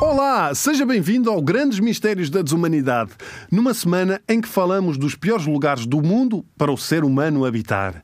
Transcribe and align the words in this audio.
Olá, 0.00 0.54
seja 0.54 0.86
bem-vindo 0.86 1.30
ao 1.30 1.42
Grandes 1.42 1.80
Mistérios 1.80 2.30
da 2.30 2.42
Desumanidade, 2.42 3.10
numa 3.50 3.74
semana 3.74 4.20
em 4.28 4.40
que 4.40 4.48
falamos 4.48 4.96
dos 4.96 5.14
piores 5.14 5.46
lugares 5.46 5.86
do 5.86 6.02
mundo 6.02 6.44
para 6.56 6.70
o 6.70 6.76
ser 6.76 7.04
humano 7.04 7.44
habitar. 7.44 8.02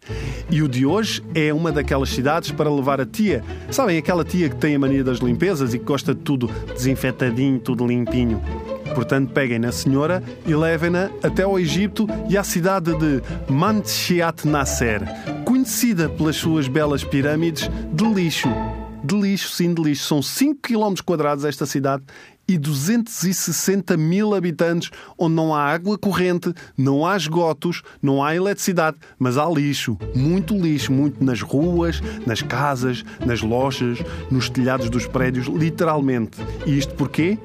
E 0.50 0.62
o 0.62 0.68
de 0.68 0.84
hoje 0.84 1.22
é 1.34 1.52
uma 1.52 1.70
daquelas 1.70 2.10
cidades 2.10 2.50
para 2.50 2.70
levar 2.70 3.00
a 3.00 3.06
tia. 3.06 3.44
Sabem, 3.70 3.98
aquela 3.98 4.24
tia 4.24 4.48
que 4.48 4.56
tem 4.56 4.74
a 4.74 4.78
mania 4.78 5.04
das 5.04 5.18
limpezas 5.18 5.74
e 5.74 5.78
que 5.78 5.84
gosta 5.84 6.14
de 6.14 6.20
tudo 6.20 6.50
desinfetadinho, 6.74 7.58
tudo 7.58 7.86
limpinho. 7.86 8.42
Portanto, 8.94 9.32
peguem 9.32 9.58
na 9.58 9.72
senhora 9.72 10.22
e 10.46 10.54
levem-na 10.54 11.10
até 11.22 11.42
ao 11.42 11.58
Egito 11.58 12.06
e 12.28 12.36
à 12.36 12.44
cidade 12.44 12.92
de 12.98 13.22
Mantshiat 13.50 14.46
Nasser, 14.46 15.02
conhecida 15.62 16.08
pelas 16.08 16.34
suas 16.34 16.66
belas 16.66 17.04
pirâmides 17.04 17.70
de 17.92 18.04
lixo 18.04 18.48
de 19.04 19.16
lixo, 19.16 19.48
sim, 19.48 19.74
de 19.74 19.82
lixo. 19.82 20.06
São 20.06 20.22
5 20.22 20.60
km 20.62 20.94
quadrados 21.04 21.44
esta 21.44 21.66
cidade 21.66 22.04
e 22.46 22.56
260 22.56 23.96
mil 23.96 24.32
habitantes, 24.32 24.90
onde 25.18 25.34
não 25.34 25.52
há 25.52 25.64
água 25.64 25.98
corrente, 25.98 26.54
não 26.76 27.04
há 27.04 27.16
esgotos, 27.16 27.82
não 28.00 28.22
há 28.22 28.34
eletricidade, 28.36 28.96
mas 29.18 29.36
há 29.36 29.44
lixo, 29.48 29.98
muito 30.14 30.56
lixo, 30.56 30.92
muito 30.92 31.24
nas 31.24 31.40
ruas, 31.40 32.00
nas 32.24 32.42
casas, 32.42 33.04
nas 33.26 33.42
lojas, 33.42 33.98
nos 34.30 34.48
telhados 34.48 34.88
dos 34.88 35.06
prédios, 35.06 35.46
literalmente. 35.46 36.38
E 36.64 36.78
isto 36.78 36.94
porquê? 36.94 37.38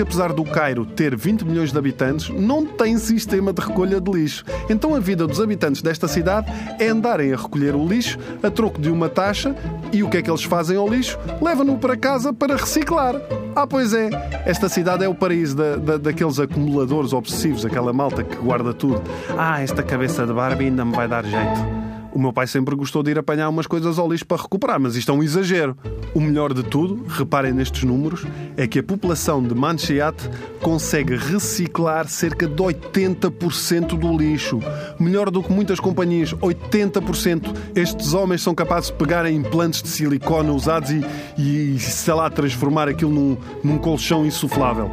Porque 0.00 0.02
apesar 0.02 0.32
do 0.32 0.44
Cairo 0.44 0.86
ter 0.86 1.14
20 1.14 1.42
milhões 1.42 1.72
de 1.72 1.78
habitantes, 1.78 2.30
não 2.30 2.64
tem 2.64 2.96
sistema 2.96 3.52
de 3.52 3.60
recolha 3.60 4.00
de 4.00 4.10
lixo. 4.10 4.44
Então 4.70 4.94
a 4.94 5.00
vida 5.00 5.26
dos 5.26 5.40
habitantes 5.40 5.82
desta 5.82 6.08
cidade 6.08 6.50
é 6.78 6.88
andarem 6.88 7.32
a 7.34 7.36
recolher 7.36 7.74
o 7.74 7.86
lixo 7.86 8.18
a 8.42 8.50
troco 8.50 8.80
de 8.80 8.88
uma 8.88 9.10
taxa 9.10 9.54
e 9.92 10.02
o 10.02 10.08
que 10.08 10.16
é 10.16 10.22
que 10.22 10.30
eles 10.30 10.42
fazem 10.42 10.76
ao 10.76 10.88
lixo? 10.88 11.18
Levam-no 11.42 11.76
para 11.76 11.96
casa 11.96 12.32
para 12.32 12.56
reciclar. 12.56 13.14
Ah, 13.54 13.66
pois 13.66 13.92
é, 13.92 14.08
esta 14.46 14.68
cidade 14.68 15.04
é 15.04 15.08
o 15.08 15.14
paraíso 15.14 15.56
da, 15.56 15.76
da, 15.76 15.96
daqueles 15.98 16.38
acumuladores 16.38 17.12
obsessivos, 17.12 17.66
aquela 17.66 17.92
malta 17.92 18.24
que 18.24 18.36
guarda 18.36 18.72
tudo. 18.72 19.02
Ah, 19.36 19.60
esta 19.60 19.82
cabeça 19.82 20.26
de 20.26 20.32
Barbie 20.32 20.66
ainda 20.66 20.84
me 20.84 20.94
vai 20.94 21.08
dar 21.08 21.24
jeito. 21.24 21.89
O 22.12 22.18
meu 22.18 22.32
pai 22.32 22.46
sempre 22.46 22.74
gostou 22.74 23.02
de 23.02 23.12
ir 23.12 23.18
apanhar 23.18 23.48
umas 23.48 23.66
coisas 23.66 23.98
ao 23.98 24.10
lixo 24.10 24.26
para 24.26 24.42
recuperar, 24.42 24.80
mas 24.80 24.96
isto 24.96 25.12
é 25.12 25.14
um 25.14 25.22
exagero. 25.22 25.76
O 26.12 26.20
melhor 26.20 26.52
de 26.52 26.64
tudo, 26.64 27.04
reparem 27.06 27.52
nestes 27.52 27.84
números, 27.84 28.26
é 28.56 28.66
que 28.66 28.80
a 28.80 28.82
população 28.82 29.40
de 29.42 29.54
Manchiat 29.54 30.16
consegue 30.60 31.14
reciclar 31.14 32.08
cerca 32.08 32.48
de 32.48 32.60
80% 32.60 33.96
do 33.96 34.16
lixo. 34.16 34.58
Melhor 34.98 35.30
do 35.30 35.42
que 35.42 35.52
muitas 35.52 35.78
companhias, 35.78 36.34
80%. 36.34 37.54
Estes 37.76 38.12
homens 38.12 38.42
são 38.42 38.54
capazes 38.54 38.90
de 38.90 38.96
pegar 38.96 39.24
em 39.26 39.36
implantes 39.36 39.80
de 39.80 39.88
silicone 39.88 40.50
usados 40.50 40.90
e, 40.90 41.04
e 41.38 41.78
sei 41.78 42.14
lá, 42.14 42.28
transformar 42.28 42.88
aquilo 42.88 43.12
num, 43.12 43.36
num 43.62 43.78
colchão 43.78 44.26
insuflável. 44.26 44.90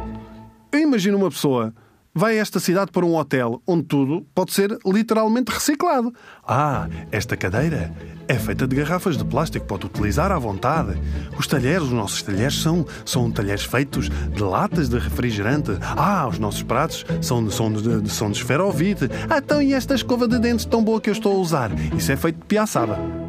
Eu 0.70 0.80
imagino 0.80 1.16
uma 1.16 1.30
pessoa 1.30 1.74
vai 2.18 2.36
a 2.36 2.42
esta 2.42 2.58
cidade 2.58 2.90
para 2.90 3.06
um 3.06 3.14
hotel 3.14 3.62
onde 3.64 3.84
tudo 3.84 4.26
pode 4.34 4.52
ser 4.52 4.76
literalmente 4.84 5.52
reciclado. 5.52 6.12
Ah, 6.46 6.88
esta 7.12 7.36
cadeira 7.36 7.94
é 8.26 8.34
feita 8.34 8.66
de 8.66 8.74
garrafas 8.74 9.16
de 9.16 9.24
plástico, 9.24 9.64
pode 9.66 9.86
utilizar 9.86 10.32
à 10.32 10.38
vontade. 10.38 11.00
Os 11.38 11.46
talheres, 11.46 11.84
os 11.84 11.92
nossos 11.92 12.20
talheres 12.20 12.60
são, 12.60 12.84
são 13.06 13.30
talheres 13.30 13.64
feitos 13.64 14.08
de 14.08 14.42
latas 14.42 14.88
de 14.88 14.98
refrigerante. 14.98 15.70
Ah, 15.80 16.26
os 16.26 16.40
nossos 16.40 16.62
pratos 16.64 17.06
são, 17.22 17.48
são, 17.50 17.72
de, 17.72 18.10
são 18.10 18.30
de 18.30 18.38
esferovite. 18.38 19.08
Ah, 19.30 19.38
então 19.38 19.62
e 19.62 19.72
esta 19.72 19.94
escova 19.94 20.26
de 20.26 20.40
dentes 20.40 20.64
tão 20.64 20.82
boa 20.82 21.00
que 21.00 21.08
eu 21.08 21.14
estou 21.14 21.36
a 21.36 21.38
usar? 21.38 21.70
Isso 21.96 22.10
é 22.10 22.16
feito 22.16 22.40
de 22.40 22.46
piaçaba. 22.46 23.27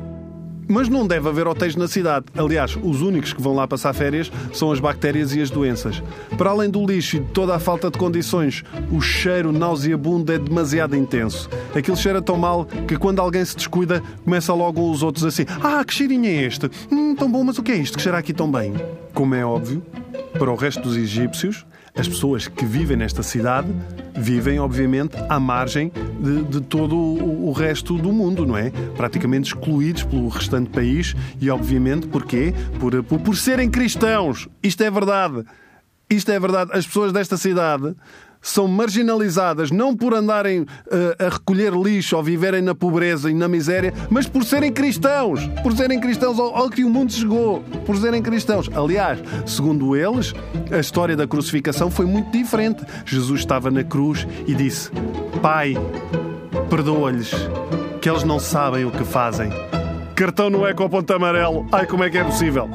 Mas 0.71 0.87
não 0.87 1.07
deve 1.07 1.27
haver 1.27 1.47
hotéis 1.47 1.75
na 1.75 1.87
cidade. 1.87 2.27
Aliás, 2.37 2.77
os 2.83 3.01
únicos 3.01 3.33
que 3.33 3.41
vão 3.41 3.55
lá 3.55 3.67
passar 3.67 3.91
férias 3.91 4.31
são 4.53 4.71
as 4.71 4.79
bactérias 4.79 5.33
e 5.33 5.41
as 5.41 5.49
doenças. 5.49 6.03
Para 6.37 6.51
além 6.51 6.69
do 6.69 6.85
lixo 6.85 7.17
e 7.17 7.19
de 7.21 7.25
toda 7.31 7.55
a 7.55 7.59
falta 7.59 7.89
de 7.89 7.97
condições, 7.97 8.63
o 8.91 9.01
cheiro 9.01 9.51
nauseabundo 9.51 10.31
é 10.31 10.37
demasiado 10.37 10.95
intenso. 10.95 11.49
Aquilo 11.75 11.97
cheira 11.97 12.21
tão 12.21 12.37
mal 12.37 12.65
que 12.87 12.95
quando 12.97 13.19
alguém 13.19 13.43
se 13.43 13.55
descuida, 13.55 14.03
começa 14.23 14.53
logo 14.53 14.91
os 14.91 15.01
outros 15.01 15.25
assim: 15.25 15.43
Ah, 15.63 15.83
que 15.83 15.91
cheirinho 15.91 16.27
é 16.27 16.43
este? 16.43 16.69
Hum, 16.91 17.15
tão 17.15 17.31
bom, 17.31 17.43
mas 17.43 17.57
o 17.57 17.63
que 17.63 17.71
é 17.71 17.75
isto 17.75 17.97
que 17.97 18.03
cheira 18.03 18.19
aqui 18.19 18.31
tão 18.31 18.51
bem? 18.51 18.75
Como 19.11 19.33
é 19.33 19.43
óbvio, 19.43 19.81
para 20.37 20.51
o 20.51 20.55
resto 20.55 20.83
dos 20.83 20.95
egípcios, 20.95 21.65
as 21.95 22.07
pessoas 22.07 22.47
que 22.47 22.63
vivem 22.63 22.95
nesta 22.95 23.23
cidade 23.23 23.67
vivem, 24.15 24.59
obviamente, 24.59 25.17
à 25.27 25.39
margem 25.39 25.91
de, 26.19 26.43
de, 26.43 26.61
todo 26.61 26.95
o 26.95 27.51
resto 27.51 27.97
do 27.97 28.11
mundo, 28.11 28.45
não 28.45 28.57
é? 28.57 28.71
Praticamente 28.95 29.47
excluídos 29.47 30.03
pelo 30.03 30.27
restante 30.27 30.69
país 30.69 31.15
e, 31.39 31.49
obviamente, 31.49 32.07
porquê? 32.07 32.53
Por, 32.79 33.03
por, 33.03 33.19
por 33.19 33.37
serem 33.37 33.69
cristãos. 33.69 34.47
Isto 34.61 34.83
é 34.83 34.91
verdade. 34.91 35.45
Isto 36.09 36.31
é 36.31 36.39
verdade. 36.39 36.71
As 36.73 36.85
pessoas 36.85 37.13
desta 37.13 37.37
cidade 37.37 37.95
são 38.41 38.67
marginalizadas 38.67 39.69
não 39.69 39.95
por 39.95 40.13
andarem 40.13 40.61
uh, 40.61 40.67
a 41.19 41.29
recolher 41.29 41.73
lixo 41.73 42.15
ou 42.15 42.23
viverem 42.23 42.61
na 42.61 42.73
pobreza 42.73 43.29
e 43.29 43.33
na 43.33 43.47
miséria, 43.47 43.93
mas 44.09 44.27
por 44.27 44.43
serem 44.43 44.71
cristãos. 44.71 45.45
Por 45.61 45.75
serem 45.75 45.99
cristãos 45.99 46.39
ao, 46.39 46.55
ao 46.55 46.69
que 46.69 46.83
o 46.83 46.89
mundo 46.89 47.11
chegou. 47.11 47.61
Por 47.85 47.97
serem 47.97 48.21
cristãos. 48.21 48.69
Aliás, 48.73 49.19
segundo 49.45 49.95
eles, 49.95 50.33
a 50.71 50.79
história 50.79 51.15
da 51.15 51.27
crucificação 51.27 51.91
foi 51.91 52.05
muito 52.05 52.31
diferente. 52.31 52.83
Jesus 53.05 53.41
estava 53.41 53.69
na 53.69 53.83
cruz 53.83 54.25
e 54.47 54.53
disse: 54.53 54.89
Pai, 55.41 55.73
perdoa-lhes, 56.69 57.31
que 58.01 58.09
eles 58.09 58.25
não 58.25 58.39
sabem 58.39 58.83
o 58.83 58.91
que 58.91 59.05
fazem. 59.05 59.49
Cartão 60.13 60.49
no 60.49 60.67
Ecoponto 60.67 61.13
Amarelo. 61.13 61.65
Ai, 61.71 61.85
como 61.85 62.03
é 62.03 62.09
que 62.09 62.17
é 62.17 62.23
possível? 62.25 62.69